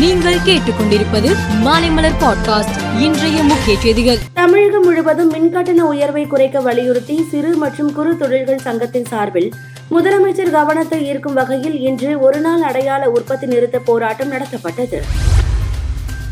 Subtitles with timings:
[0.00, 4.18] நீங்கள் கேட்டுக்கொண்டிருப்பது மாலைமலர் பாட்காஸ்ட் இன்றைய முக்கிய செய்திகள்.
[4.34, 9.52] தமிழகம் முழுவதும் மின்கட்டண உயர்வை குறைக்க வலியுறுத்தி சிறு மற்றும் குறு தொழில்கள் சங்கத்தின் சார்பில்
[9.90, 15.00] முதலமைச்சர் கவனத்தை ஈர்க்கும் வகையில் இன்று ஒருநாள் அடையாள உற்பத்தி நிறுத்த போராட்டம் நடத்தப்பட்டது.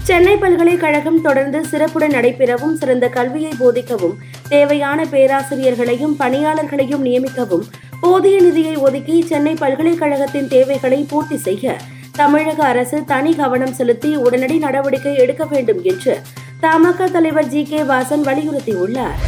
[0.03, 4.17] சென்னை பல்கலைக்கழகம் தொடர்ந்து சிறப்புடன் நடைபெறவும் சிறந்த கல்வியை போதிக்கவும்
[4.49, 7.67] தேவையான பேராசிரியர்களையும் பணியாளர்களையும் நியமிக்கவும்
[8.01, 11.79] போதிய நிதியை ஒதுக்கி சென்னை பல்கலைக்கழகத்தின் தேவைகளை பூர்த்தி செய்ய
[12.21, 16.15] தமிழக அரசு தனி கவனம் செலுத்தி உடனடி நடவடிக்கை எடுக்க வேண்டும் என்று
[16.63, 19.21] தமாக தலைவர் ஜி கே வாசன் வலியுறுத்தியுள்ளார்.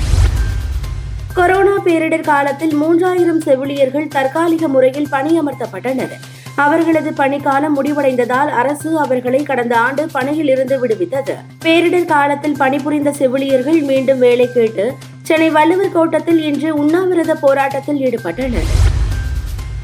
[1.35, 6.15] கொரோனா பேரிடர் காலத்தில் மூன்றாயிரம் செவிலியர்கள் தற்காலிக முறையில் பணியமர்த்தப்பட்டனர்.
[6.57, 11.37] அவர்களது பணிக்காலம் முடிவடைந்ததால் அரசு அவர்களை கடந்த ஆண்டு பணியில் இருந்து விடுவித்தது.
[11.65, 14.87] பேரிடர் காலத்தில் பணிபுரிந்த செவிலியர்கள் மீண்டும் வேலை கேட்டு
[15.23, 18.71] சென்னை வள்ளுவர் கோட்டத்தில் இன்று உண்ணாவிரத போராட்டத்தில் ஈடுபட்டனர்.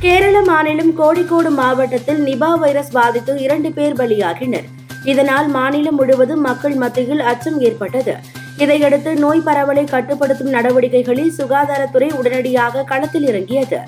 [0.02, 4.66] கேரள மாநிலம் கோழிக்கோடு மாவட்டத்தில் நிபா வைரஸ் பாதித்து இரண்டு பேர் பலியாகினர்.
[5.10, 8.14] இதனால் மாநிலம் முழுவதும் மக்கள் மத்தியில் அச்சம் ஏற்பட்டது.
[8.62, 13.80] இதையடுத்து நோய் பரவலை கட்டுப்படுத்தும் நடவடிக்கைகளில் சுகாதாரத்துறை உடனடியாக களத்தில் இறங்கியது.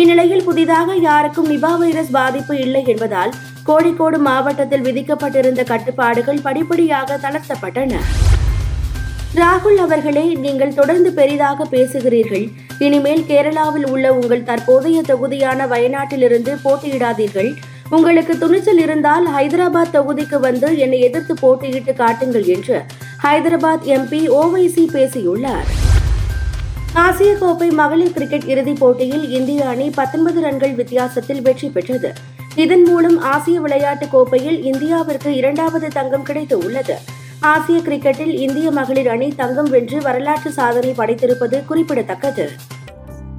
[0.00, 3.34] இந்நிலையில் புதிதாக யாருக்கும் நிபா வைரஸ் பாதிப்பு இல்லை என்பதால்
[3.70, 7.94] கோழிக்கோடு மாவட்டத்தில் விதிக்கப்பட்டிருந்த கட்டுப்பாடுகள் படிப்படியாக தளர்த்தப்பட்டன.
[9.36, 12.48] ராகுல் அவர்களே நீங்கள் தொடர்ந்து பெரிதாக பேசுகிறீர்கள்.
[12.78, 17.54] இனிமேல் கேரளாவில் உள்ள உங்கள் தற்போதைய தொகுதியான வயநாட்டிலிருந்து போட்டியிடாதீர்கள்.
[17.90, 22.82] உங்களுக்கு துணிச்சல் இருந்தால் ஹைதராபாத் தொகுதிக்கு வந்து என்னை எதிர்த்து போட்டியிட்டு காட்டுங்கள் என்று
[23.22, 25.66] ஹைதராபாத் எம்பி ஓவைசி பேசியுள்ளார்.
[26.92, 32.12] ஆசிய கோப்பை மகளிர் கிரிக்கெட் இறுதிப் போட்டியில் இந்திய அணி பத்தொன்பது ரன்கள் வித்தியாசத்தில் வெற்றி பெற்றது.
[32.54, 39.28] இதன் மூலம் ஆசிய விளையாட்டுக் கோப்பையில் இந்தியாவிற்கு இரண்டாவது தங்கம் கிடைத்து உள்ளது ஆசிய கிரிக்கெட்டில் இந்திய மகளிர் அணி
[39.28, 42.50] தங்கம் வென்று வரலாற்று சாதனை படைத்திருப்பது குறிப்பிடத்தக்கது.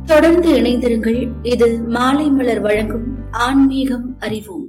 [0.05, 1.29] தொடர்ந்து இணைந்திருங்கள்.
[1.41, 4.66] இது மாலை மலர் வழங்கும் ஆன்மீகம் அறிவோம்.